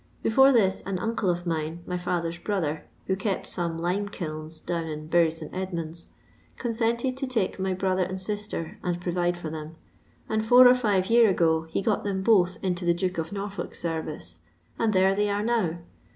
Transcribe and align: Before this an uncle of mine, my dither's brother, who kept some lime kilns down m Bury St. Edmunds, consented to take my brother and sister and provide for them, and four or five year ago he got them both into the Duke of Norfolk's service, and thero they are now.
Before 0.23 0.51
this 0.51 0.81
an 0.87 0.97
uncle 0.97 1.29
of 1.29 1.45
mine, 1.45 1.83
my 1.85 1.95
dither's 1.95 2.39
brother, 2.43 2.85
who 3.05 3.15
kept 3.15 3.45
some 3.45 3.77
lime 3.77 4.09
kilns 4.09 4.59
down 4.59 4.85
m 4.87 5.05
Bury 5.05 5.29
St. 5.29 5.53
Edmunds, 5.53 6.07
consented 6.57 7.15
to 7.17 7.27
take 7.27 7.59
my 7.59 7.73
brother 7.75 8.01
and 8.01 8.19
sister 8.19 8.79
and 8.81 8.99
provide 8.99 9.37
for 9.37 9.51
them, 9.51 9.75
and 10.27 10.43
four 10.43 10.67
or 10.67 10.73
five 10.73 11.11
year 11.11 11.29
ago 11.29 11.67
he 11.69 11.83
got 11.83 12.03
them 12.03 12.23
both 12.23 12.57
into 12.63 12.83
the 12.83 12.95
Duke 12.95 13.19
of 13.19 13.31
Norfolk's 13.31 13.79
service, 13.79 14.39
and 14.79 14.91
thero 14.91 15.13
they 15.13 15.29
are 15.29 15.43
now. 15.43 15.77